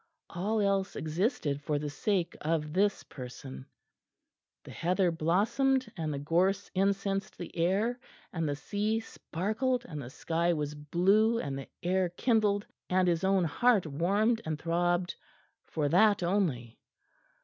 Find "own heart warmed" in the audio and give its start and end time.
13.23-14.41